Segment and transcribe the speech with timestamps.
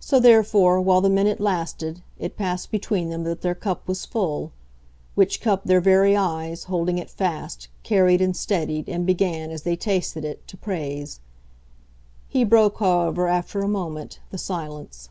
[0.00, 4.50] So, therefore, while the minute lasted, it passed between them that their cup was full;
[5.14, 9.76] which cup their very eyes, holding it fast, carried and steadied and began, as they
[9.76, 11.20] tasted it, to praise.
[12.28, 15.10] He broke, however, after a moment, the silence.